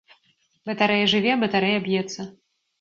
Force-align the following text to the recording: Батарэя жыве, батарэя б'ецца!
Батарэя 0.69 1.05
жыве, 1.13 1.37
батарэя 1.45 1.79
б'ецца! 1.87 2.21